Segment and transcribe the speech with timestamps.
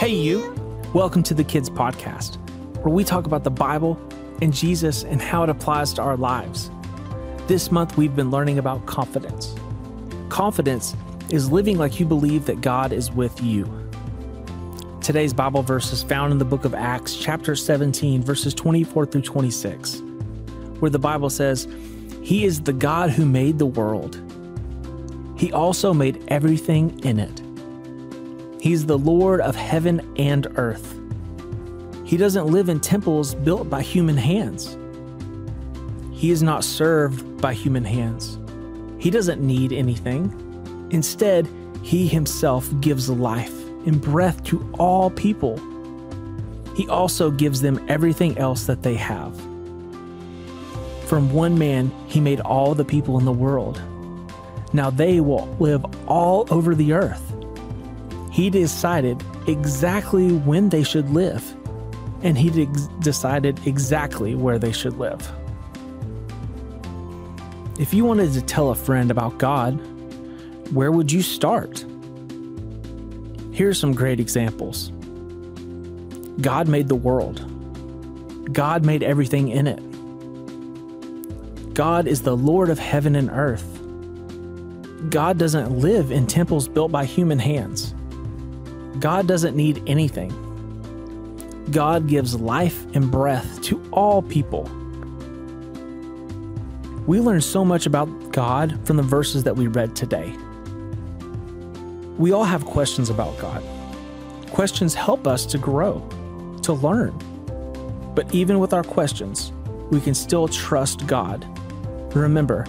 [0.00, 0.54] Hey, you.
[0.94, 2.36] Welcome to the Kids Podcast,
[2.78, 4.00] where we talk about the Bible
[4.40, 6.70] and Jesus and how it applies to our lives.
[7.48, 9.54] This month, we've been learning about confidence.
[10.30, 10.96] Confidence
[11.28, 13.66] is living like you believe that God is with you.
[15.02, 19.20] Today's Bible verse is found in the book of Acts, chapter 17, verses 24 through
[19.20, 20.00] 26,
[20.78, 21.68] where the Bible says,
[22.22, 24.18] He is the God who made the world.
[25.36, 27.39] He also made everything in it
[28.60, 30.94] He's the Lord of heaven and earth.
[32.04, 34.76] He doesn't live in temples built by human hands.
[36.12, 38.38] He is not served by human hands.
[38.98, 40.88] He doesn't need anything.
[40.90, 41.48] Instead,
[41.82, 43.54] He Himself gives life
[43.86, 45.58] and breath to all people.
[46.76, 49.34] He also gives them everything else that they have.
[51.06, 53.80] From one man, He made all the people in the world.
[54.74, 57.29] Now they will live all over the earth.
[58.30, 61.56] He decided exactly when they should live,
[62.22, 65.30] and he de- decided exactly where they should live.
[67.78, 69.72] If you wanted to tell a friend about God,
[70.72, 71.84] where would you start?
[73.52, 74.92] Here are some great examples
[76.40, 77.44] God made the world,
[78.52, 79.80] God made everything in it.
[81.74, 83.66] God is the Lord of heaven and earth.
[85.10, 87.94] God doesn't live in temples built by human hands.
[88.98, 90.30] God doesn't need anything.
[91.70, 94.64] God gives life and breath to all people.
[97.06, 100.34] We learn so much about God from the verses that we read today.
[102.18, 103.62] We all have questions about God.
[104.50, 106.06] Questions help us to grow,
[106.62, 107.16] to learn.
[108.14, 109.52] But even with our questions,
[109.90, 111.46] we can still trust God.
[112.14, 112.66] Remember,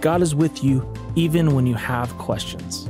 [0.00, 2.88] God is with you even when you have questions.